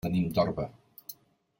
[0.05, 0.65] Venim d'Orba.